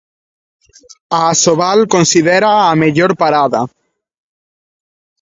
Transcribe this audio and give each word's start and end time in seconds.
A 1.11 1.19
Asobal 1.33 1.79
considéraa 1.95 2.61
a 2.71 2.73
mellor 2.81 3.11
parada. 3.21 3.61